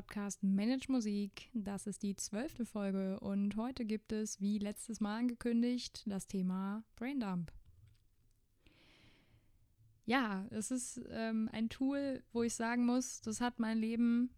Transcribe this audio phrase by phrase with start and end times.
[0.00, 1.50] Podcast Manage Musik.
[1.52, 6.82] Das ist die zwölfte Folge und heute gibt es, wie letztes Mal angekündigt, das Thema
[6.96, 7.52] Braindump.
[10.06, 14.30] Ja, es ist ähm, ein Tool, wo ich sagen muss, das hat mein Leben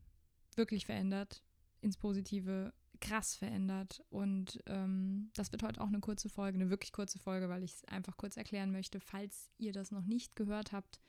[0.57, 1.45] wirklich verändert,
[1.81, 4.03] ins Positive krass verändert.
[4.11, 7.75] Und ähm, das wird heute auch eine kurze Folge, eine wirklich kurze Folge, weil ich
[7.75, 11.01] es einfach kurz erklären möchte, falls ihr das noch nicht gehört habt.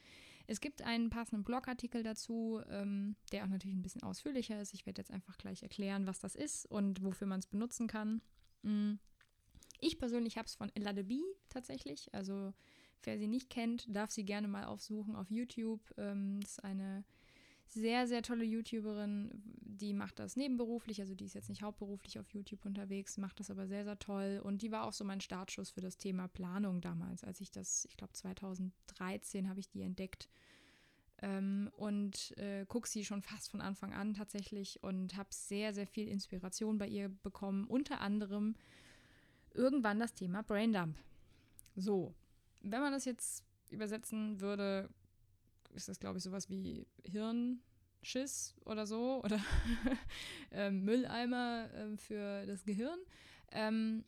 [0.46, 4.74] Es gibt einen passenden Blogartikel dazu, ähm, der auch natürlich ein bisschen ausführlicher ist.
[4.74, 8.22] Ich werde jetzt einfach gleich erklären, was das ist und wofür man es benutzen kann.
[8.64, 8.96] Mm.
[9.80, 12.14] Ich persönlich habe es von Ella de Bee tatsächlich.
[12.14, 12.54] Also
[13.04, 15.82] wer sie nicht kennt, darf sie gerne mal aufsuchen auf YouTube.
[15.98, 17.04] Ähm, das ist eine
[17.74, 22.30] sehr, sehr tolle YouTuberin, die macht das nebenberuflich, also die ist jetzt nicht hauptberuflich auf
[22.30, 24.42] YouTube unterwegs, macht das aber sehr, sehr toll.
[24.44, 27.86] Und die war auch so mein Startschuss für das Thema Planung damals, als ich das,
[27.86, 30.30] ich glaube 2013 habe ich die entdeckt.
[31.22, 35.88] Ähm, und äh, gucke sie schon fast von Anfang an tatsächlich und habe sehr, sehr
[35.88, 37.66] viel Inspiration bei ihr bekommen.
[37.68, 38.56] Unter anderem
[39.54, 40.98] irgendwann das Thema Braindump.
[41.76, 42.14] So,
[42.62, 44.90] wenn man das jetzt übersetzen würde,
[45.74, 49.40] ist das, glaube ich, sowas wie Hirnschiss oder so oder
[50.52, 53.00] ähm, Mülleimer äh, für das Gehirn.
[53.52, 54.06] Ähm,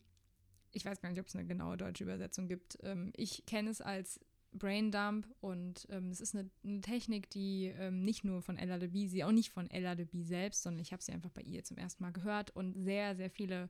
[0.72, 2.78] ich weiß gar nicht, ob es eine genaue deutsche Übersetzung gibt.
[2.82, 4.20] Ähm, ich kenne es als
[4.52, 8.78] Brain Dump und ähm, es ist eine, eine, Technik, die ähm, nicht nur von Ella
[8.78, 11.30] de Bie, sie auch nicht von Ella de Bie selbst, sondern ich habe sie einfach
[11.30, 13.68] bei ihr zum ersten Mal gehört und sehr, sehr viele,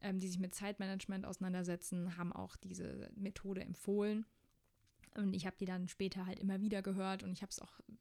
[0.00, 4.26] ähm, die sich mit Zeitmanagement auseinandersetzen, haben auch diese Methode empfohlen.
[5.14, 7.80] Und ich habe die dann später halt immer wieder gehört und ich habe es auch
[7.80, 7.92] äh,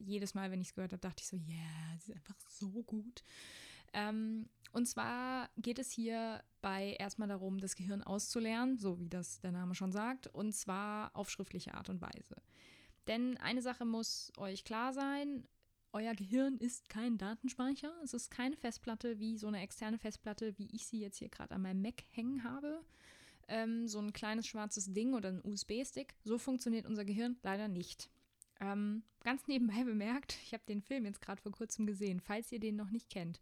[0.00, 2.38] jedes Mal, wenn ich es gehört habe, dachte ich so, ja, yeah, sie ist einfach
[2.48, 3.22] so gut.
[3.92, 9.40] Ähm, und zwar geht es hier bei erstmal darum, das Gehirn auszulernen, so wie das
[9.40, 12.36] der Name schon sagt, und zwar auf schriftliche Art und Weise.
[13.06, 15.46] Denn eine Sache muss euch klar sein,
[15.92, 20.68] euer Gehirn ist kein Datenspeicher, es ist keine Festplatte wie so eine externe Festplatte, wie
[20.72, 22.84] ich sie jetzt hier gerade an meinem Mac hängen habe,
[23.48, 26.14] ähm, so ein kleines schwarzes Ding oder ein USB-Stick.
[26.24, 28.10] So funktioniert unser Gehirn leider nicht.
[28.60, 32.60] Ähm, ganz nebenbei bemerkt, ich habe den Film jetzt gerade vor kurzem gesehen, falls ihr
[32.60, 33.40] den noch nicht kennt.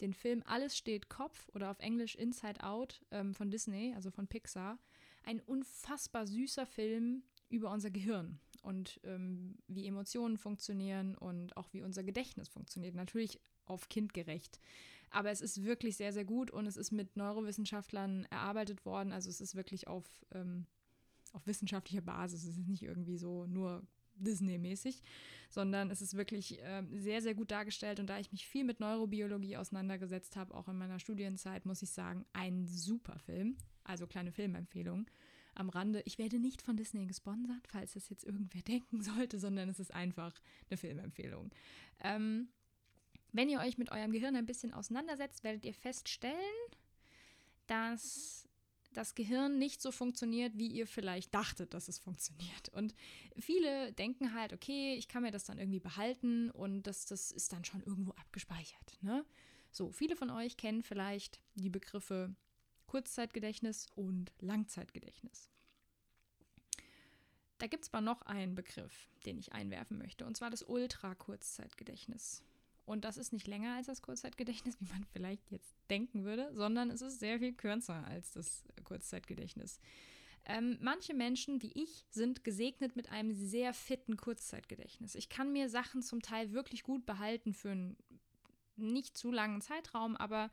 [0.00, 4.26] Den Film Alles steht Kopf oder auf Englisch Inside Out ähm, von Disney, also von
[4.26, 4.78] Pixar.
[5.24, 11.82] Ein unfassbar süßer Film über unser Gehirn und ähm, wie Emotionen funktionieren und auch wie
[11.82, 12.94] unser Gedächtnis funktioniert.
[12.94, 14.60] Natürlich auf kindgerecht.
[15.10, 19.12] Aber es ist wirklich sehr, sehr gut und es ist mit Neurowissenschaftlern erarbeitet worden.
[19.12, 20.66] Also es ist wirklich auf, ähm,
[21.32, 22.44] auf wissenschaftlicher Basis.
[22.44, 23.86] Es ist nicht irgendwie so nur
[24.18, 25.02] Disney-mäßig,
[25.50, 28.00] sondern es ist wirklich ähm, sehr, sehr gut dargestellt.
[28.00, 31.90] Und da ich mich viel mit Neurobiologie auseinandergesetzt habe, auch in meiner Studienzeit, muss ich
[31.90, 33.56] sagen, ein super Film.
[33.84, 35.06] Also kleine Filmempfehlung
[35.54, 36.02] am Rande.
[36.04, 39.94] Ich werde nicht von Disney gesponsert, falls das jetzt irgendwer denken sollte, sondern es ist
[39.94, 40.34] einfach
[40.68, 41.50] eine Filmempfehlung.
[42.02, 42.48] Ähm,
[43.36, 46.36] wenn ihr euch mit eurem Gehirn ein bisschen auseinandersetzt, werdet ihr feststellen,
[47.66, 48.48] dass
[48.92, 52.70] das Gehirn nicht so funktioniert, wie ihr vielleicht dachtet, dass es funktioniert.
[52.70, 52.94] Und
[53.38, 57.52] viele denken halt, okay, ich kann mir das dann irgendwie behalten und das, das ist
[57.52, 58.98] dann schon irgendwo abgespeichert.
[59.02, 59.24] Ne?
[59.70, 62.34] So, viele von euch kennen vielleicht die Begriffe
[62.86, 65.50] Kurzzeitgedächtnis und Langzeitgedächtnis.
[67.58, 72.42] Da gibt es aber noch einen Begriff, den ich einwerfen möchte, und zwar das Ultra-Kurzzeitgedächtnis.
[72.86, 76.90] Und das ist nicht länger als das Kurzzeitgedächtnis, wie man vielleicht jetzt denken würde, sondern
[76.90, 79.80] es ist sehr viel kürzer als das Kurzzeitgedächtnis.
[80.48, 85.16] Ähm, manche Menschen, wie ich, sind gesegnet mit einem sehr fitten Kurzzeitgedächtnis.
[85.16, 87.96] Ich kann mir Sachen zum Teil wirklich gut behalten für einen
[88.76, 90.50] nicht zu langen Zeitraum, aber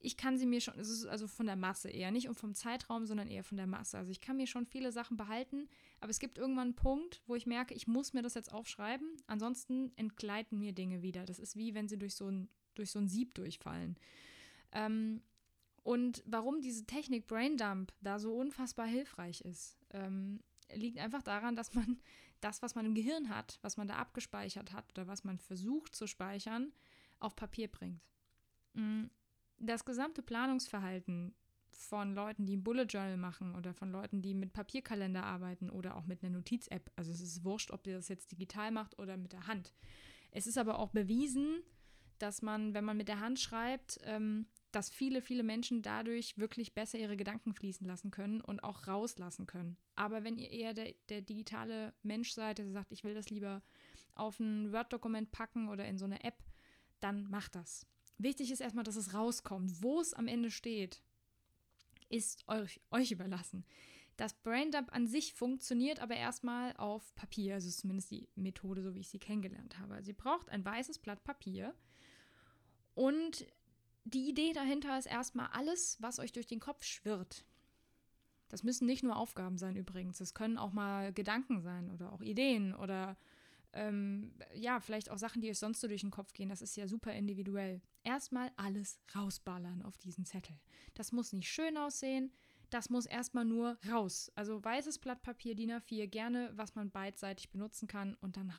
[0.00, 3.06] ich kann sie mir schon, es ist also von der Masse eher, nicht vom Zeitraum,
[3.06, 3.98] sondern eher von der Masse.
[3.98, 5.68] Also ich kann mir schon viele Sachen behalten,
[6.00, 9.08] aber es gibt irgendwann einen Punkt, wo ich merke, ich muss mir das jetzt aufschreiben,
[9.26, 11.24] ansonsten entgleiten mir Dinge wieder.
[11.24, 13.98] Das ist wie wenn sie durch so ein, durch so ein Sieb durchfallen.
[14.72, 15.22] Ähm,
[15.82, 20.40] und warum diese Technik Braindump da so unfassbar hilfreich ist, ähm,
[20.72, 21.98] liegt einfach daran, dass man
[22.40, 25.96] das, was man im Gehirn hat, was man da abgespeichert hat oder was man versucht
[25.96, 26.72] zu speichern,
[27.18, 28.00] auf Papier bringt.
[28.74, 29.10] Mhm
[29.58, 31.34] das gesamte Planungsverhalten
[31.70, 35.96] von Leuten, die ein Bullet Journal machen oder von Leuten, die mit Papierkalender arbeiten oder
[35.96, 36.90] auch mit einer Notiz-App.
[36.96, 39.74] Also es ist wurscht, ob ihr das jetzt digital macht oder mit der Hand.
[40.30, 41.62] Es ist aber auch bewiesen,
[42.18, 46.74] dass man, wenn man mit der Hand schreibt, ähm, dass viele, viele Menschen dadurch wirklich
[46.74, 49.78] besser ihre Gedanken fließen lassen können und auch rauslassen können.
[49.94, 53.62] Aber wenn ihr eher der, der digitale Mensch seid, der sagt, ich will das lieber
[54.14, 56.42] auf ein Word-Dokument packen oder in so eine App,
[57.00, 57.86] dann macht das.
[58.18, 59.82] Wichtig ist erstmal, dass es rauskommt.
[59.82, 61.02] Wo es am Ende steht,
[62.08, 63.64] ist euch, euch überlassen.
[64.16, 67.54] Das Braindump an sich funktioniert aber erstmal auf Papier.
[67.54, 70.02] Also zumindest die Methode, so wie ich sie kennengelernt habe.
[70.02, 71.74] Sie braucht ein weißes Blatt Papier.
[72.94, 73.46] Und
[74.04, 77.44] die Idee dahinter ist erstmal alles, was euch durch den Kopf schwirrt.
[78.48, 80.20] Das müssen nicht nur Aufgaben sein übrigens.
[80.20, 83.16] Es können auch mal Gedanken sein oder auch Ideen oder
[83.72, 86.48] ähm, ja, vielleicht auch Sachen, die euch sonst so durch den Kopf gehen.
[86.48, 87.80] Das ist ja super individuell.
[88.02, 90.56] Erstmal alles rausballern auf diesen Zettel.
[90.94, 92.32] Das muss nicht schön aussehen
[92.70, 94.30] das muss erstmal nur raus.
[94.34, 98.14] Also weißes Blatt Papier, DIN A4, gerne, was man beidseitig benutzen kann.
[98.20, 98.52] Und dann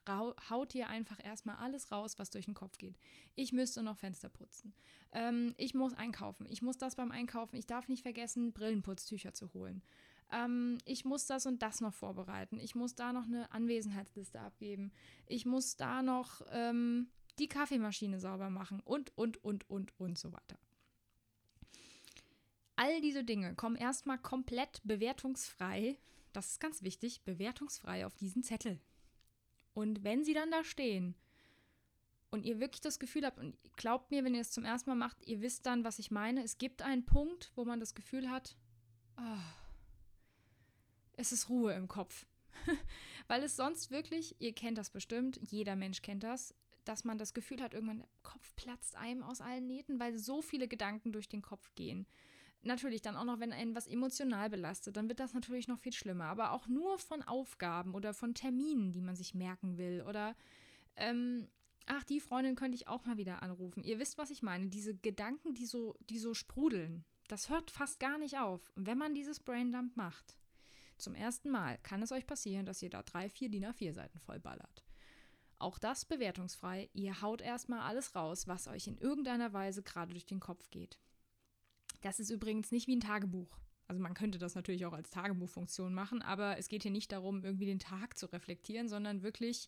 [0.49, 2.97] haut ihr einfach erstmal alles raus, was durch den Kopf geht.
[3.35, 4.73] Ich müsste noch Fenster putzen.
[5.11, 6.47] Ähm, ich muss einkaufen.
[6.49, 7.55] Ich muss das beim Einkaufen.
[7.55, 9.83] Ich darf nicht vergessen, Brillenputztücher zu holen.
[10.31, 12.59] Ähm, ich muss das und das noch vorbereiten.
[12.59, 14.91] Ich muss da noch eine Anwesenheitsliste abgeben.
[15.25, 17.09] Ich muss da noch ähm,
[17.39, 20.59] die Kaffeemaschine sauber machen und, und, und, und, und so weiter.
[22.75, 25.97] All diese Dinge kommen erstmal komplett bewertungsfrei,
[26.31, 28.79] das ist ganz wichtig, bewertungsfrei auf diesen Zettel.
[29.73, 31.15] Und wenn sie dann da stehen
[32.31, 34.95] und ihr wirklich das Gefühl habt, und glaubt mir, wenn ihr es zum ersten Mal
[34.95, 38.29] macht, ihr wisst dann, was ich meine, es gibt einen Punkt, wo man das Gefühl
[38.29, 38.55] hat,
[39.17, 39.58] oh,
[41.19, 42.25] es ist Ruhe im Kopf.
[43.27, 46.55] Weil es sonst wirklich, ihr kennt das bestimmt, jeder Mensch kennt das,
[46.85, 50.41] dass man das Gefühl hat, irgendwann der Kopf platzt einem aus allen Nähten, weil so
[50.41, 52.07] viele Gedanken durch den Kopf gehen.
[52.61, 55.93] Natürlich dann auch noch, wenn einen was emotional belastet, dann wird das natürlich noch viel
[55.93, 56.25] schlimmer.
[56.25, 60.03] Aber auch nur von Aufgaben oder von Terminen, die man sich merken will.
[60.07, 60.35] Oder,
[60.95, 61.47] ähm,
[61.85, 63.83] ach, die Freundin könnte ich auch mal wieder anrufen.
[63.83, 64.67] Ihr wisst, was ich meine.
[64.67, 68.71] Diese Gedanken, die so, die so sprudeln, das hört fast gar nicht auf.
[68.75, 70.35] Wenn man dieses Braindump macht,
[70.99, 74.19] zum ersten Mal, kann es euch passieren, dass ihr da drei, vier DIN A4 Seiten
[74.19, 74.83] vollballert.
[75.57, 76.89] Auch das bewertungsfrei.
[76.93, 80.97] Ihr haut erstmal alles raus, was euch in irgendeiner Weise gerade durch den Kopf geht.
[82.01, 83.59] Das ist übrigens nicht wie ein Tagebuch.
[83.87, 87.43] Also man könnte das natürlich auch als Tagebuchfunktion machen, aber es geht hier nicht darum,
[87.43, 89.67] irgendwie den Tag zu reflektieren, sondern wirklich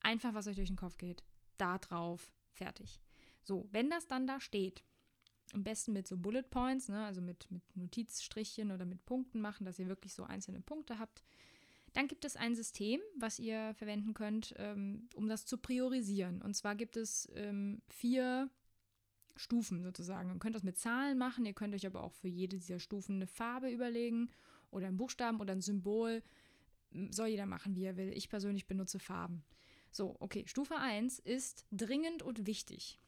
[0.00, 1.24] einfach, was euch durch den Kopf geht.
[1.56, 3.00] Da drauf, fertig.
[3.42, 4.84] So, wenn das dann da steht,
[5.52, 9.64] am besten mit so Bullet Points, ne, also mit, mit Notizstrichchen oder mit Punkten machen,
[9.64, 11.22] dass ihr wirklich so einzelne Punkte habt.
[11.94, 16.42] Dann gibt es ein System, was ihr verwenden könnt, ähm, um das zu priorisieren.
[16.42, 18.50] Und zwar gibt es ähm, vier
[19.36, 20.30] Stufen sozusagen.
[20.30, 23.16] Ihr könnt das mit Zahlen machen, ihr könnt euch aber auch für jede dieser Stufen
[23.16, 24.30] eine Farbe überlegen
[24.70, 26.22] oder einen Buchstaben oder ein Symbol.
[27.10, 28.12] Soll jeder machen, wie er will.
[28.14, 29.44] Ich persönlich benutze Farben.
[29.90, 32.98] So, okay, Stufe 1 ist dringend und wichtig.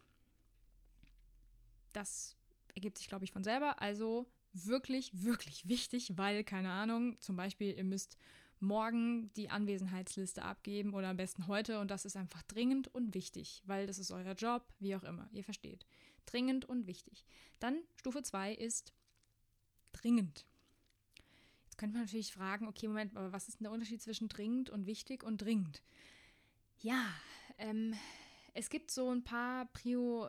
[1.93, 2.37] Das
[2.75, 3.81] ergibt sich, glaube ich, von selber.
[3.81, 8.17] Also wirklich, wirklich wichtig, weil, keine Ahnung, zum Beispiel, ihr müsst
[8.61, 13.63] morgen die Anwesenheitsliste abgeben oder am besten heute und das ist einfach dringend und wichtig,
[13.65, 15.87] weil das ist euer Job, wie auch immer, ihr versteht.
[16.27, 17.25] Dringend und wichtig.
[17.59, 18.93] Dann Stufe 2 ist
[19.93, 20.47] dringend.
[21.65, 24.69] Jetzt könnte man natürlich fragen, okay, Moment, aber was ist denn der Unterschied zwischen dringend
[24.69, 25.83] und wichtig und dringend?
[26.81, 27.07] Ja,
[27.59, 27.95] ähm,
[28.55, 30.29] es gibt so ein paar Prio,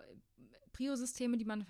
[0.74, 1.66] Prio-Systeme, die man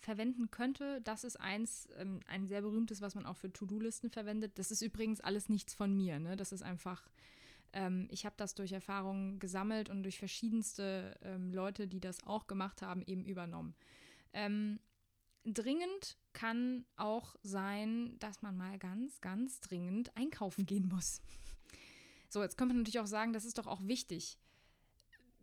[0.00, 1.00] verwenden könnte.
[1.02, 4.58] Das ist eins, ähm, ein sehr berühmtes, was man auch für To-Do-Listen verwendet.
[4.58, 6.18] Das ist übrigens alles nichts von mir.
[6.18, 6.36] Ne?
[6.36, 7.08] Das ist einfach
[7.72, 12.46] ähm, ich habe das durch Erfahrungen gesammelt und durch verschiedenste ähm, Leute, die das auch
[12.46, 13.74] gemacht haben, eben übernommen.
[14.32, 14.80] Ähm,
[15.44, 21.20] dringend kann auch sein, dass man mal ganz, ganz dringend einkaufen gehen muss.
[22.28, 24.38] So, jetzt könnte man natürlich auch sagen, das ist doch auch wichtig.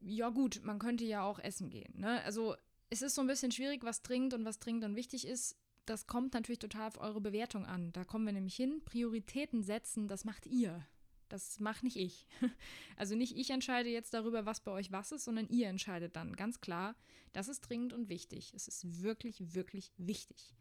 [0.01, 1.93] Ja gut, man könnte ja auch essen gehen.
[1.99, 2.21] Ne?
[2.23, 2.55] Also
[2.89, 5.57] es ist so ein bisschen schwierig, was dringend und was dringend und wichtig ist.
[5.85, 7.91] Das kommt natürlich total auf eure Bewertung an.
[7.93, 8.81] Da kommen wir nämlich hin.
[8.83, 10.85] Prioritäten setzen, das macht ihr.
[11.29, 12.27] Das mache nicht ich.
[12.95, 16.35] Also nicht ich entscheide jetzt darüber, was bei euch was ist, sondern ihr entscheidet dann
[16.35, 16.95] ganz klar,
[17.31, 18.53] das ist dringend und wichtig.
[18.55, 20.55] Es ist wirklich, wirklich wichtig.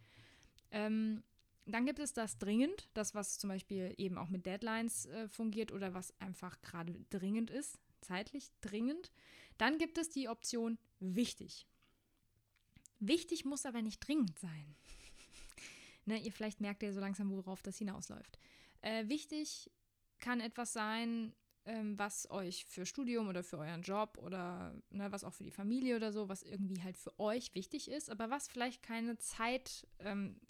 [0.71, 1.23] Ähm,
[1.65, 5.73] dann gibt es das dringend, das, was zum Beispiel eben auch mit Deadlines äh, fungiert
[5.73, 9.11] oder was einfach gerade dringend ist, zeitlich dringend.
[9.59, 11.67] Dann gibt es die Option wichtig.
[12.99, 14.75] Wichtig muss aber nicht dringend sein.
[16.07, 18.39] ne, ihr vielleicht merkt ja so langsam, worauf das hinausläuft.
[18.81, 19.71] Äh, wichtig
[20.19, 21.35] kann etwas sein,
[21.67, 25.51] ähm, was euch für Studium oder für euren Job oder ne, was auch für die
[25.51, 29.87] Familie oder so, was irgendwie halt für euch wichtig ist, aber was vielleicht keine Zeit
[29.99, 30.41] ähm,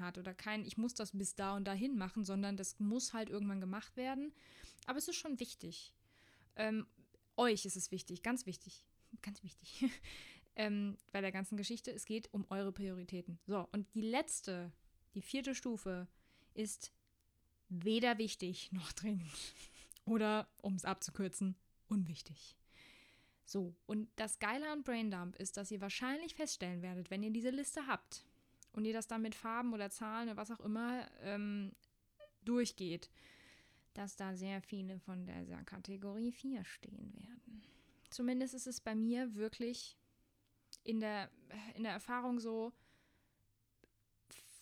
[0.00, 3.30] hat oder kein, ich muss das bis da und dahin machen, sondern das muss halt
[3.30, 4.32] irgendwann gemacht werden.
[4.86, 5.92] Aber es ist schon wichtig.
[6.56, 6.86] Ähm,
[7.36, 8.84] euch ist es wichtig, ganz wichtig,
[9.22, 9.90] ganz wichtig.
[10.56, 13.38] ähm, bei der ganzen Geschichte, es geht um eure Prioritäten.
[13.46, 14.72] So, und die letzte,
[15.14, 16.08] die vierte Stufe
[16.54, 16.92] ist
[17.68, 19.30] weder wichtig noch dringend.
[20.04, 21.56] Oder, um es abzukürzen,
[21.88, 22.56] unwichtig.
[23.44, 27.50] So, und das Geile an Braindump ist, dass ihr wahrscheinlich feststellen werdet, wenn ihr diese
[27.50, 28.24] Liste habt
[28.72, 31.72] und ihr das dann mit Farben oder Zahlen oder was auch immer ähm,
[32.44, 33.08] durchgeht,
[33.96, 37.62] dass da sehr viele von dieser Kategorie 4 stehen werden.
[38.10, 39.96] Zumindest ist es bei mir wirklich
[40.84, 41.30] in der,
[41.74, 42.72] in der Erfahrung so,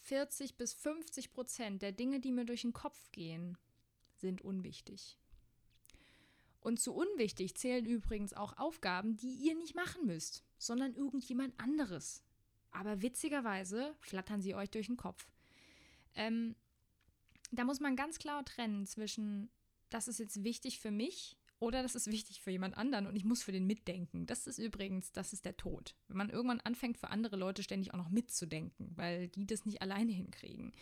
[0.02, 3.56] 40 bis 50 Prozent der Dinge, die mir durch den Kopf gehen,
[4.16, 5.18] sind unwichtig.
[6.60, 12.22] Und zu unwichtig zählen übrigens auch Aufgaben, die ihr nicht machen müsst, sondern irgendjemand anderes.
[12.70, 15.26] Aber witzigerweise flattern sie euch durch den Kopf.
[16.14, 16.54] Ähm,
[17.58, 19.50] da muss man ganz klar trennen zwischen,
[19.90, 23.24] das ist jetzt wichtig für mich oder das ist wichtig für jemand anderen und ich
[23.24, 24.26] muss für den mitdenken.
[24.26, 25.94] Das ist übrigens, das ist der Tod.
[26.08, 29.80] Wenn man irgendwann anfängt, für andere Leute ständig auch noch mitzudenken, weil die das nicht
[29.80, 30.72] alleine hinkriegen.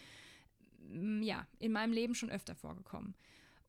[1.23, 3.15] Ja, in meinem Leben schon öfter vorgekommen.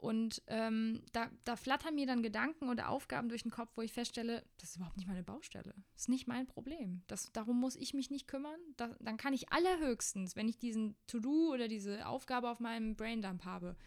[0.04, 3.94] Und ähm, da, da flattern mir dann Gedanken oder Aufgaben durch den Kopf, wo ich
[3.94, 5.74] feststelle, das ist überhaupt nicht meine Baustelle.
[5.94, 7.04] Das ist nicht mein Problem.
[7.08, 8.60] Das, darum muss ich mich nicht kümmern.
[8.76, 13.46] Da, dann kann ich allerhöchstens, wenn ich diesen To-Do oder diese Aufgabe auf meinem Braindump
[13.46, 13.78] habe,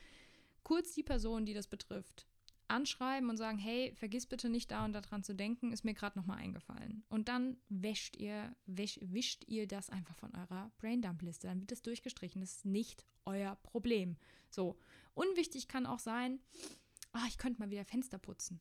[0.62, 2.26] kurz die Person, die das betrifft,
[2.66, 6.18] anschreiben und sagen, hey, vergiss bitte nicht da und daran zu denken, ist mir gerade
[6.18, 7.04] nochmal eingefallen.
[7.10, 11.46] Und dann wäscht ihr, wäsch, wischt ihr das einfach von eurer Braindump-Liste.
[11.46, 12.40] Dann wird das durchgestrichen.
[12.40, 14.16] Das ist nicht euer Problem.
[14.48, 14.78] So.
[15.16, 16.40] Unwichtig kann auch sein,
[17.14, 18.60] oh, ich könnte mal wieder Fenster putzen.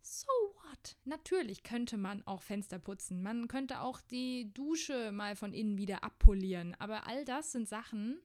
[0.00, 0.26] So
[0.62, 0.96] what?
[1.04, 3.22] Natürlich könnte man auch Fenster putzen.
[3.22, 6.74] Man könnte auch die Dusche mal von innen wieder abpolieren.
[6.78, 8.18] Aber all das sind Sachen,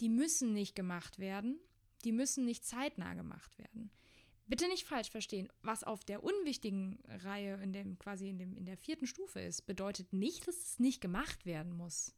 [0.00, 1.58] die müssen nicht gemacht werden.
[2.04, 3.90] Die müssen nicht zeitnah gemacht werden.
[4.46, 5.48] Bitte nicht falsch verstehen.
[5.62, 9.62] Was auf der unwichtigen Reihe, in dem, quasi in, dem, in der vierten Stufe ist,
[9.66, 12.14] bedeutet nicht, dass es nicht gemacht werden muss.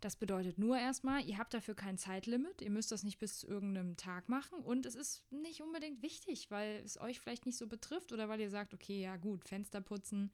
[0.00, 3.46] Das bedeutet nur erstmal, ihr habt dafür kein Zeitlimit, ihr müsst das nicht bis zu
[3.46, 7.66] irgendeinem Tag machen und es ist nicht unbedingt wichtig, weil es euch vielleicht nicht so
[7.66, 10.32] betrifft oder weil ihr sagt, okay, ja gut, Fenster putzen,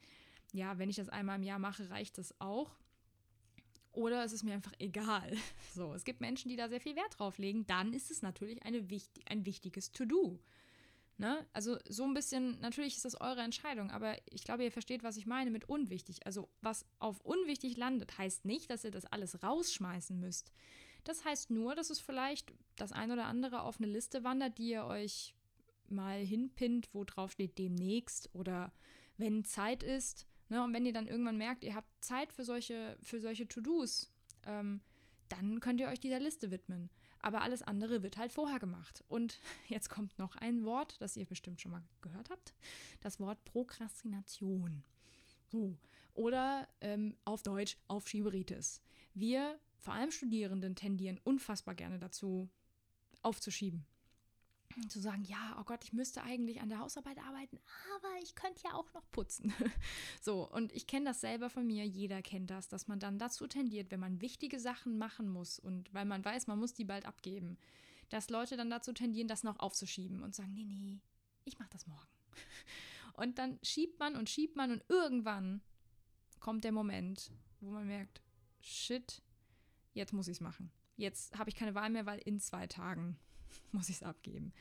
[0.53, 2.77] ja, wenn ich das einmal im Jahr mache, reicht das auch.
[3.91, 5.33] Oder es ist mir einfach egal.
[5.75, 8.63] So, es gibt Menschen, die da sehr viel Wert drauf legen, dann ist es natürlich
[8.63, 8.87] eine,
[9.27, 10.39] ein wichtiges To-Do.
[11.19, 11.47] Ne?
[11.55, 15.17] Also so ein bisschen, natürlich ist das eure Entscheidung, aber ich glaube, ihr versteht, was
[15.17, 16.27] ich meine mit unwichtig.
[16.27, 20.53] Also was auf unwichtig landet, heißt nicht, dass ihr das alles rausschmeißen müsst.
[21.05, 24.71] Das heißt nur, dass es vielleicht das ein oder andere auf eine Liste wandert, die
[24.71, 25.35] ihr euch
[25.89, 28.73] mal hinpinnt, wo drauf steht demnächst oder
[29.17, 30.27] wenn Zeit ist.
[30.51, 30.63] Ne?
[30.63, 34.13] Und wenn ihr dann irgendwann merkt, ihr habt Zeit für solche, für solche To-Dos,
[34.45, 34.83] ähm,
[35.31, 36.91] dann könnt ihr euch dieser Liste widmen
[37.27, 39.03] aber alles andere wird halt vorher gemacht.
[39.09, 42.55] Und jetzt kommt noch ein Wort, das ihr bestimmt schon mal gehört habt.
[43.01, 44.85] Das Wort Prokrastination.
[45.51, 45.77] So.
[46.15, 48.81] Oder ähm, auf Deutsch Aufschieberitis.
[49.13, 52.49] Wir, vor allem Studierenden, tendieren unfassbar gerne dazu,
[53.23, 53.85] aufzuschieben
[54.89, 57.59] zu sagen, ja, oh Gott, ich müsste eigentlich an der Hausarbeit arbeiten,
[57.97, 59.53] aber ich könnte ja auch noch putzen.
[60.21, 63.47] so, und ich kenne das selber von mir, jeder kennt das, dass man dann dazu
[63.47, 67.07] tendiert, wenn man wichtige Sachen machen muss und weil man weiß, man muss die bald
[67.07, 67.59] abgeben,
[68.11, 71.01] dass Leute dann dazu tendieren, das noch aufzuschieben und sagen, nee, nee,
[71.45, 72.07] ich mache das morgen.
[73.15, 75.63] Und dann schiebt man und schiebt man und irgendwann
[76.39, 78.21] kommt der Moment, wo man merkt,
[78.61, 79.23] shit,
[79.95, 80.71] jetzt muss ich es machen.
[80.97, 83.19] Jetzt habe ich keine Wahl mehr, weil in zwei Tagen
[83.73, 84.53] muss ich es abgeben.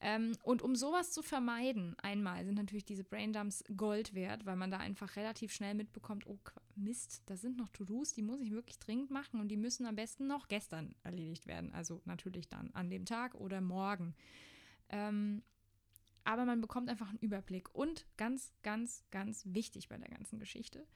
[0.00, 4.70] Ähm, und um sowas zu vermeiden, einmal sind natürlich diese Braindumps Gold wert, weil man
[4.70, 6.38] da einfach relativ schnell mitbekommt, oh
[6.74, 9.96] Mist, da sind noch To-Dos, die muss ich wirklich dringend machen und die müssen am
[9.96, 11.72] besten noch gestern erledigt werden.
[11.72, 14.14] Also natürlich dann an dem Tag oder morgen.
[14.90, 15.42] Ähm,
[16.24, 17.74] aber man bekommt einfach einen Überblick.
[17.74, 20.86] Und ganz, ganz, ganz wichtig bei der ganzen Geschichte,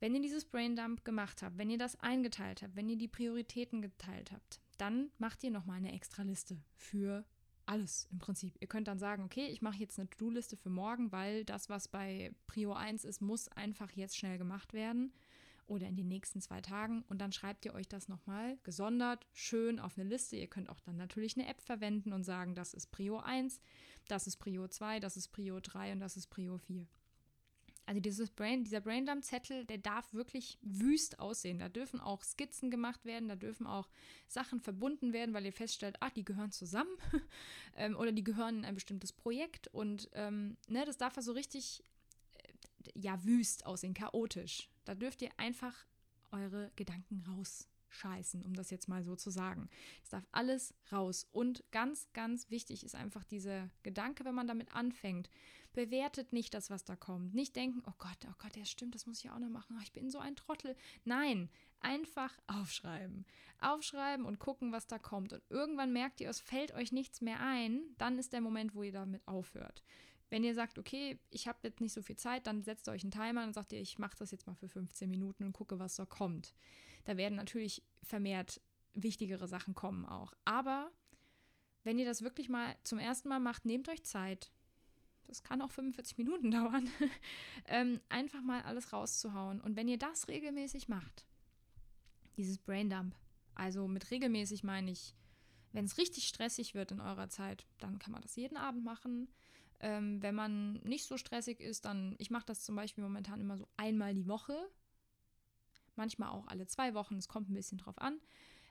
[0.00, 3.82] wenn ihr dieses Braindump gemacht habt, wenn ihr das eingeteilt habt, wenn ihr die Prioritäten
[3.82, 7.24] geteilt habt, dann macht ihr nochmal eine extra Liste für
[7.64, 8.54] alles im Prinzip.
[8.60, 11.88] Ihr könnt dann sagen, okay, ich mache jetzt eine To-Do-Liste für morgen, weil das, was
[11.88, 15.14] bei Prio 1 ist, muss einfach jetzt schnell gemacht werden
[15.66, 19.80] oder in den nächsten zwei Tagen und dann schreibt ihr euch das nochmal gesondert, schön
[19.80, 20.36] auf eine Liste.
[20.36, 23.62] Ihr könnt auch dann natürlich eine App verwenden und sagen, das ist Prio 1,
[24.06, 26.86] das ist Prio 2, das ist Prio 3 und das ist Prio 4.
[27.86, 31.58] Also dieses Brain, dieser Braindump-Zettel, der darf wirklich wüst aussehen.
[31.58, 33.88] Da dürfen auch Skizzen gemacht werden, da dürfen auch
[34.26, 36.96] Sachen verbunden werden, weil ihr feststellt, ach, die gehören zusammen
[37.76, 39.68] ähm, oder die gehören in ein bestimmtes Projekt.
[39.68, 41.82] Und ähm, ne, das darf also richtig,
[42.34, 44.70] äh, ja, wüst aussehen, chaotisch.
[44.86, 45.84] Da dürft ihr einfach
[46.30, 49.68] eure Gedanken raus scheißen, um das jetzt mal so zu sagen.
[50.02, 51.26] Es darf alles raus.
[51.32, 55.30] Und ganz, ganz wichtig ist einfach dieser Gedanke, wenn man damit anfängt.
[55.72, 57.34] Bewertet nicht das, was da kommt.
[57.34, 59.78] Nicht denken, oh Gott, oh Gott, das stimmt, das muss ich auch noch machen.
[59.82, 60.76] Ich bin so ein Trottel.
[61.04, 63.26] Nein, einfach aufschreiben.
[63.60, 65.32] Aufschreiben und gucken, was da kommt.
[65.32, 67.82] Und irgendwann merkt ihr, es fällt euch nichts mehr ein.
[67.98, 69.82] Dann ist der Moment, wo ihr damit aufhört.
[70.34, 73.12] Wenn ihr sagt, okay, ich habe jetzt nicht so viel Zeit, dann setzt euch einen
[73.12, 75.94] Timer und sagt ihr, ich mache das jetzt mal für 15 Minuten und gucke, was
[75.94, 76.56] da kommt.
[77.04, 78.60] Da werden natürlich vermehrt
[78.94, 80.32] wichtigere Sachen kommen auch.
[80.44, 80.90] Aber
[81.84, 84.50] wenn ihr das wirklich mal zum ersten Mal macht, nehmt euch Zeit.
[85.28, 86.90] Das kann auch 45 Minuten dauern.
[87.66, 89.60] ähm, einfach mal alles rauszuhauen.
[89.60, 91.26] Und wenn ihr das regelmäßig macht,
[92.36, 93.14] dieses Braindump,
[93.54, 95.14] also mit regelmäßig meine ich,
[95.70, 99.28] wenn es richtig stressig wird in eurer Zeit, dann kann man das jeden Abend machen.
[99.84, 103.58] Ähm, wenn man nicht so stressig ist, dann, ich mache das zum Beispiel momentan immer
[103.58, 104.56] so einmal die Woche.
[105.94, 108.18] Manchmal auch alle zwei Wochen, es kommt ein bisschen drauf an.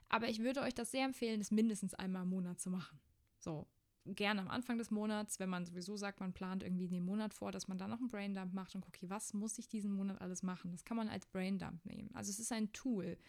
[0.09, 2.99] Aber ich würde euch das sehr empfehlen, das mindestens einmal im Monat zu machen.
[3.39, 3.67] So,
[4.07, 7.51] gerne am Anfang des Monats, wenn man sowieso sagt, man plant irgendwie den Monat vor,
[7.51, 10.19] dass man dann noch einen Braindump macht und guckt, okay, was muss ich diesen Monat
[10.19, 10.71] alles machen?
[10.71, 12.09] Das kann man als Braindump nehmen.
[12.15, 13.19] Also es ist ein Tool.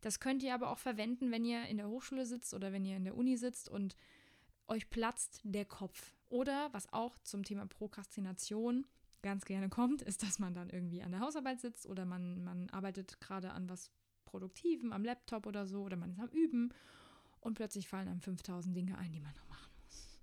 [0.00, 2.96] Das könnt ihr aber auch verwenden, wenn ihr in der Hochschule sitzt oder wenn ihr
[2.96, 3.94] in der Uni sitzt und
[4.68, 6.14] euch platzt der Kopf.
[6.28, 8.86] Oder was auch zum Thema Prokrastination
[9.22, 12.70] ganz gerne kommt, ist, dass man dann irgendwie an der Hausarbeit sitzt oder man, man
[12.70, 13.90] arbeitet gerade an was
[14.24, 16.72] Produktivem, am Laptop oder so, oder man ist am Üben
[17.40, 20.20] und plötzlich fallen einem 5000 Dinge ein, die man noch machen muss.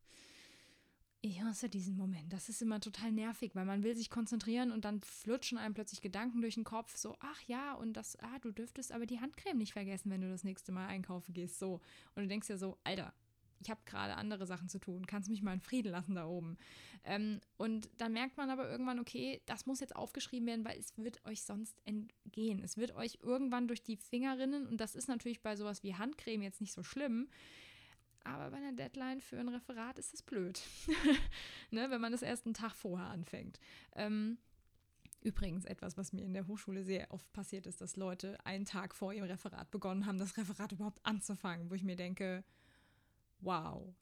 [1.21, 2.31] Ich hasse diesen Moment.
[2.33, 6.01] Das ist immer total nervig, weil man will sich konzentrieren und dann flutschen einem plötzlich
[6.01, 9.57] Gedanken durch den Kopf, so, ach ja, und das, ah, du dürftest aber die Handcreme
[9.57, 11.81] nicht vergessen, wenn du das nächste Mal einkaufen gehst, so.
[12.15, 13.13] Und du denkst ja so, Alter,
[13.63, 16.57] ich habe gerade andere Sachen zu tun, kannst mich mal in Frieden lassen da oben.
[17.03, 20.93] Ähm, und dann merkt man aber irgendwann, okay, das muss jetzt aufgeschrieben werden, weil es
[20.97, 22.61] wird euch sonst entgehen.
[22.63, 25.95] Es wird euch irgendwann durch die Finger rinnen und das ist natürlich bei sowas wie
[25.95, 27.29] Handcreme jetzt nicht so schlimm.
[28.25, 30.61] Aber bei einer Deadline für ein Referat ist es blöd,
[31.71, 33.59] ne, wenn man das erst einen Tag vorher anfängt.
[33.95, 34.37] Ähm,
[35.23, 38.93] Übrigens etwas, was mir in der Hochschule sehr oft passiert ist, dass Leute einen Tag
[38.93, 42.43] vor ihrem Referat begonnen haben, das Referat überhaupt anzufangen, wo ich mir denke,
[43.43, 43.93] wow.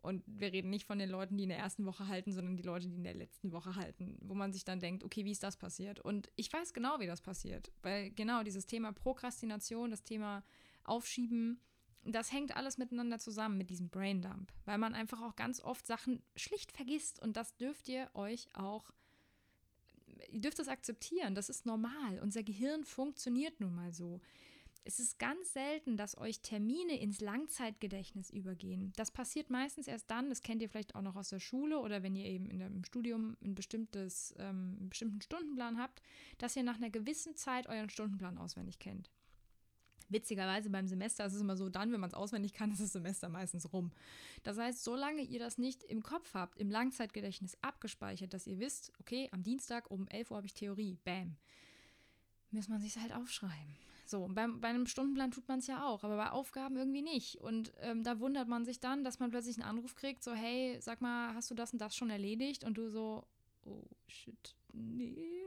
[0.00, 2.62] Und wir reden nicht von den Leuten, die in der ersten Woche halten, sondern die
[2.62, 5.42] Leute, die in der letzten Woche halten, wo man sich dann denkt, okay, wie ist
[5.42, 5.98] das passiert?
[5.98, 10.44] Und ich weiß genau, wie das passiert, weil genau dieses Thema Prokrastination, das Thema
[10.84, 11.60] Aufschieben,
[12.04, 16.22] das hängt alles miteinander zusammen mit diesem Braindump, weil man einfach auch ganz oft Sachen
[16.36, 18.92] schlicht vergisst und das dürft ihr euch auch
[20.30, 22.18] ihr dürft das akzeptieren, das ist normal.
[22.20, 24.20] Unser Gehirn funktioniert nun mal so.
[24.86, 28.92] Es ist ganz selten, dass euch Termine ins Langzeitgedächtnis übergehen.
[28.94, 32.04] Das passiert meistens erst dann, das kennt ihr vielleicht auch noch aus der Schule oder
[32.04, 36.02] wenn ihr eben in dem Studium ein bestimmtes, ähm, einen bestimmten Stundenplan habt,
[36.38, 39.10] dass ihr nach einer gewissen Zeit euren Stundenplan auswendig kennt.
[40.08, 42.92] Witzigerweise beim Semester ist es immer so, dann, wenn man es auswendig kann, ist das
[42.92, 43.90] Semester meistens rum.
[44.44, 48.92] Das heißt, solange ihr das nicht im Kopf habt, im Langzeitgedächtnis abgespeichert, dass ihr wisst,
[49.00, 51.36] okay, am Dienstag um 11 Uhr habe ich Theorie, bam,
[52.52, 53.74] muss man sich halt aufschreiben.
[54.08, 57.36] So, beim, bei einem Stundenplan tut man es ja auch, aber bei Aufgaben irgendwie nicht.
[57.36, 60.78] Und ähm, da wundert man sich dann, dass man plötzlich einen Anruf kriegt, so, hey,
[60.80, 62.64] sag mal, hast du das und das schon erledigt?
[62.64, 63.24] Und du so,
[63.64, 65.46] oh shit, nee.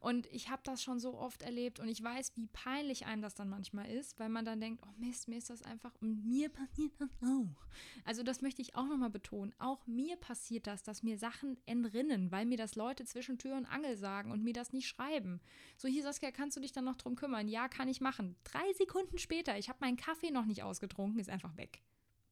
[0.00, 3.34] Und ich habe das schon so oft erlebt und ich weiß, wie peinlich einem das
[3.34, 6.48] dann manchmal ist, weil man dann denkt, oh Mist, mir ist das einfach und mir
[6.50, 7.66] passiert das auch.
[8.04, 9.54] Also das möchte ich auch nochmal betonen.
[9.58, 13.66] Auch mir passiert das, dass mir Sachen entrinnen, weil mir das Leute zwischen Tür und
[13.66, 15.40] Angel sagen und mir das nicht schreiben.
[15.76, 17.48] So, hier Saskia, kannst du dich dann noch drum kümmern?
[17.48, 18.36] Ja, kann ich machen.
[18.44, 21.82] Drei Sekunden später, ich habe meinen Kaffee noch nicht ausgetrunken, ist einfach weg.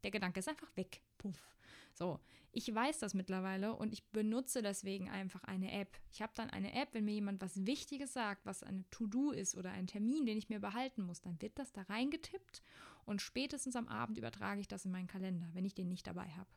[0.02, 1.02] Der Gedanke ist einfach weg.
[1.18, 1.56] Puff.
[1.94, 2.20] So,
[2.52, 5.98] ich weiß das mittlerweile und ich benutze deswegen einfach eine App.
[6.10, 9.56] Ich habe dann eine App, wenn mir jemand was Wichtiges sagt, was eine To-Do ist
[9.56, 12.62] oder ein Termin, den ich mir behalten muss, dann wird das da reingetippt
[13.04, 16.28] und spätestens am Abend übertrage ich das in meinen Kalender, wenn ich den nicht dabei
[16.30, 16.50] habe.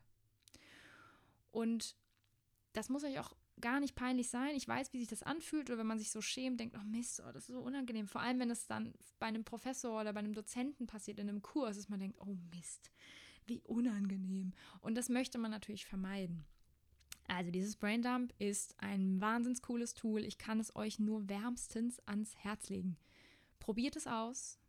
[1.52, 1.96] Und
[2.74, 4.56] das muss euch auch gar nicht peinlich sein.
[4.56, 7.22] Ich weiß, wie sich das anfühlt oder wenn man sich so schämt, denkt, oh Mist,
[7.26, 8.08] oh, das ist so unangenehm.
[8.08, 11.42] Vor allem, wenn es dann bei einem Professor oder bei einem Dozenten passiert in einem
[11.42, 12.92] Kurs, dass man denkt, oh Mist,
[13.48, 14.54] wie unangenehm.
[14.82, 16.46] Und das möchte man natürlich vermeiden.
[17.28, 20.24] Also dieses Braindump ist ein wahnsinns cooles Tool.
[20.24, 22.98] Ich kann es euch nur wärmstens ans Herz legen.
[23.60, 24.60] Probiert es aus.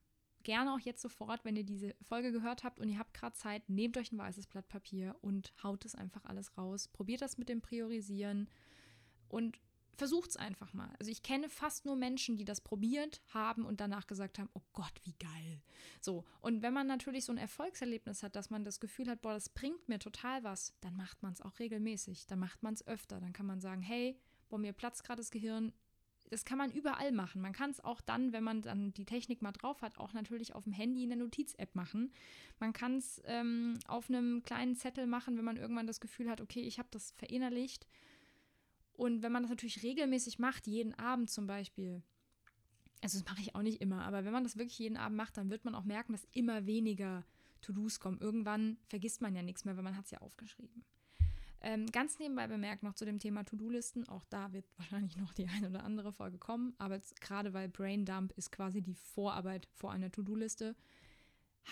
[0.42, 3.68] Gerne auch jetzt sofort, wenn ihr diese Folge gehört habt und ihr habt gerade Zeit,
[3.68, 6.88] nehmt euch ein weißes Blatt Papier und haut es einfach alles raus.
[6.88, 8.48] Probiert das mit dem Priorisieren
[9.28, 9.58] und
[9.96, 10.94] versucht es einfach mal.
[10.98, 14.62] Also ich kenne fast nur Menschen, die das probiert haben und danach gesagt haben, oh
[14.72, 15.62] Gott, wie geil.
[16.00, 19.32] So, und wenn man natürlich so ein Erfolgserlebnis hat, dass man das Gefühl hat, boah,
[19.32, 22.86] das bringt mir total was, dann macht man es auch regelmäßig, dann macht man es
[22.86, 25.72] öfter, dann kann man sagen, hey, boah, mir platzt gerade das Gehirn.
[26.28, 27.40] Das kann man überall machen.
[27.40, 30.56] Man kann es auch dann, wenn man dann die Technik mal drauf hat, auch natürlich
[30.56, 32.12] auf dem Handy in der Notiz-App machen.
[32.58, 36.40] Man kann es ähm, auf einem kleinen Zettel machen, wenn man irgendwann das Gefühl hat,
[36.40, 37.86] okay, ich habe das verinnerlicht
[38.96, 42.02] und wenn man das natürlich regelmäßig macht, jeden Abend zum Beispiel,
[43.02, 45.36] also das mache ich auch nicht immer, aber wenn man das wirklich jeden Abend macht,
[45.36, 47.24] dann wird man auch merken, dass immer weniger
[47.62, 48.18] To-Dos kommen.
[48.20, 50.84] Irgendwann vergisst man ja nichts mehr, weil man hat es ja aufgeschrieben.
[51.60, 55.48] Ähm, ganz nebenbei bemerkt noch zu dem Thema To-Do-Listen, auch da wird wahrscheinlich noch die
[55.48, 60.10] eine oder andere Folge kommen, aber gerade weil Braindump ist quasi die Vorarbeit vor einer
[60.10, 60.76] To-Do-Liste,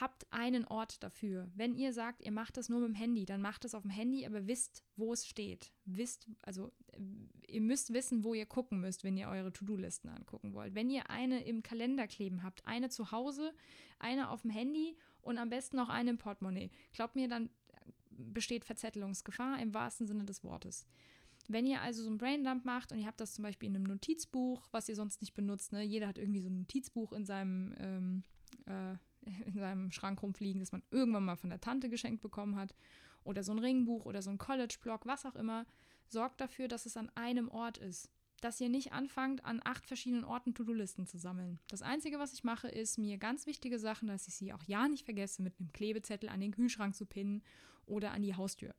[0.00, 1.48] habt einen Ort dafür.
[1.54, 3.90] Wenn ihr sagt, ihr macht das nur mit dem Handy, dann macht es auf dem
[3.90, 5.72] Handy, aber wisst, wo es steht.
[5.84, 6.72] Wisst, also
[7.46, 10.74] ihr müsst wissen, wo ihr gucken müsst, wenn ihr eure To-Do-Listen angucken wollt.
[10.74, 13.54] Wenn ihr eine im Kalender kleben habt, eine zu Hause,
[13.98, 16.70] eine auf dem Handy und am besten noch eine im Portemonnaie.
[16.92, 17.50] Glaubt mir, dann
[18.10, 20.86] besteht Verzettelungsgefahr im wahrsten Sinne des Wortes.
[21.46, 23.84] Wenn ihr also so ein Braindump macht und ihr habt das zum Beispiel in einem
[23.84, 25.82] Notizbuch, was ihr sonst nicht benutzt, ne?
[25.82, 28.22] jeder hat irgendwie so ein Notizbuch in seinem ähm,
[28.66, 28.96] äh,
[29.46, 32.74] in seinem Schrank rumfliegen, das man irgendwann mal von der Tante geschenkt bekommen hat,
[33.24, 35.66] oder so ein Ringbuch oder so ein College-Blog, was auch immer,
[36.06, 38.10] sorgt dafür, dass es an einem Ort ist.
[38.40, 41.58] Dass ihr nicht anfangt, an acht verschiedenen Orten To-Do-Listen zu sammeln.
[41.68, 44.86] Das Einzige, was ich mache, ist, mir ganz wichtige Sachen, dass ich sie auch ja
[44.86, 47.42] nicht vergesse, mit einem Klebezettel an den Kühlschrank zu pinnen
[47.86, 48.74] oder an die Haustür.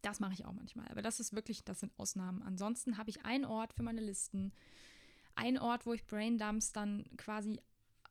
[0.00, 0.88] Das mache ich auch manchmal.
[0.88, 2.42] Aber das ist wirklich, das sind Ausnahmen.
[2.42, 4.52] Ansonsten habe ich einen Ort für meine Listen.
[5.34, 7.60] Ein Ort, wo ich Braindumps dann quasi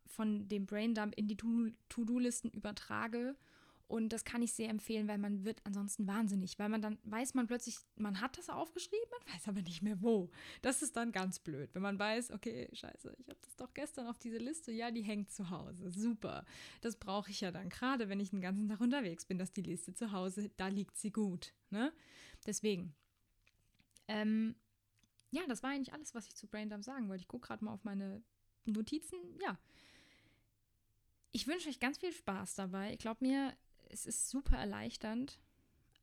[0.08, 3.36] von dem Braindump in die To-Do-Listen übertrage.
[3.88, 7.36] Und das kann ich sehr empfehlen, weil man wird ansonsten wahnsinnig, weil man dann weiß
[7.36, 10.32] man plötzlich, man hat das aufgeschrieben, man weiß aber nicht mehr wo.
[10.64, 14.08] Das ist dann ganz blöd, wenn man weiß, okay, scheiße, ich habe das doch gestern
[14.08, 16.46] auf diese Liste, ja, die hängt zu Hause, super.
[16.82, 19.62] Das brauche ich ja dann gerade, wenn ich den ganzen Tag unterwegs bin, dass die
[19.62, 21.54] Liste zu Hause, da liegt sie gut.
[21.70, 21.94] Ne?
[22.48, 22.96] Deswegen.
[24.08, 24.56] Ähm,
[25.30, 27.22] ja, das war eigentlich alles, was ich zu Braindump sagen wollte.
[27.22, 28.24] Ich gucke gerade mal auf meine
[28.66, 29.20] Notizen.
[29.42, 29.60] Ja,
[31.36, 32.94] ich wünsche euch ganz viel Spaß dabei.
[32.94, 33.54] Ich glaube mir,
[33.90, 35.38] es ist super erleichternd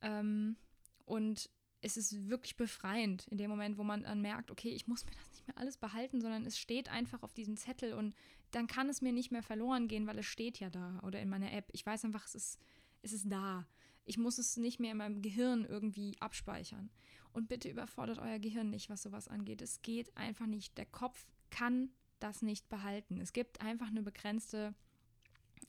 [0.03, 0.57] ähm,
[1.05, 1.49] und
[1.81, 5.11] es ist wirklich befreiend in dem Moment, wo man dann merkt, okay, ich muss mir
[5.11, 8.13] das nicht mehr alles behalten, sondern es steht einfach auf diesem Zettel und
[8.51, 11.29] dann kann es mir nicht mehr verloren gehen, weil es steht ja da oder in
[11.29, 11.67] meiner App.
[11.71, 12.59] Ich weiß einfach, es ist,
[13.01, 13.65] es ist da.
[14.05, 16.91] Ich muss es nicht mehr in meinem Gehirn irgendwie abspeichern.
[17.31, 19.63] Und bitte überfordert euer Gehirn nicht, was sowas angeht.
[19.63, 20.77] Es geht einfach nicht.
[20.77, 23.19] Der Kopf kann das nicht behalten.
[23.19, 24.75] Es gibt einfach eine begrenzte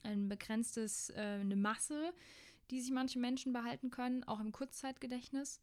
[0.02, 2.12] ein begrenztes, äh, eine Masse,
[2.70, 5.60] die sich manche Menschen behalten können, auch im Kurzzeitgedächtnis.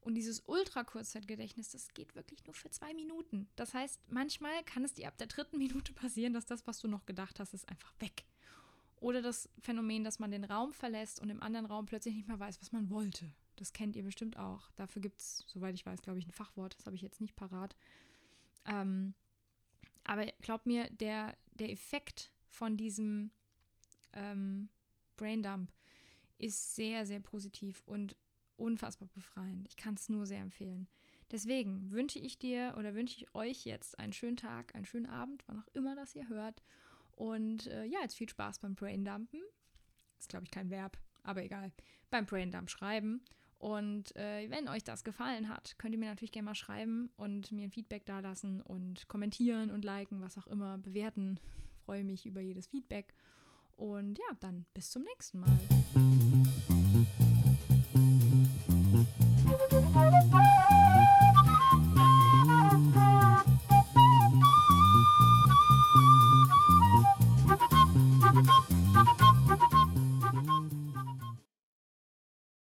[0.00, 3.48] Und dieses Ultra-Kurzzeitgedächtnis, das geht wirklich nur für zwei Minuten.
[3.56, 6.88] Das heißt, manchmal kann es dir ab der dritten Minute passieren, dass das, was du
[6.88, 8.24] noch gedacht hast, ist einfach weg.
[8.96, 12.38] Oder das Phänomen, dass man den Raum verlässt und im anderen Raum plötzlich nicht mehr
[12.38, 13.32] weiß, was man wollte.
[13.56, 14.70] Das kennt ihr bestimmt auch.
[14.76, 16.76] Dafür gibt es, soweit ich weiß, glaube ich, ein Fachwort.
[16.78, 17.74] Das habe ich jetzt nicht parat.
[18.66, 19.14] Ähm,
[20.04, 23.30] aber glaubt mir, der, der Effekt von diesem
[24.14, 24.68] ähm,
[25.16, 25.70] Braindump
[26.38, 28.16] ist sehr, sehr positiv und
[28.56, 29.68] unfassbar befreiend.
[29.68, 30.88] Ich kann es nur sehr empfehlen.
[31.30, 35.42] Deswegen wünsche ich dir oder wünsche ich euch jetzt einen schönen Tag, einen schönen Abend,
[35.46, 36.62] wann auch immer das ihr hört.
[37.12, 39.40] Und äh, ja, jetzt viel Spaß beim Braindumpen.
[40.18, 41.72] Ist, glaube ich, kein Verb, aber egal.
[42.10, 43.22] Beim Braindump schreiben.
[43.58, 47.50] Und äh, wenn euch das gefallen hat, könnt ihr mir natürlich gerne mal schreiben und
[47.50, 51.40] mir ein Feedback dalassen und kommentieren und liken, was auch immer, bewerten.
[51.84, 53.14] freue mich über jedes Feedback.
[53.76, 55.58] Und ja, dann bis zum nächsten Mal.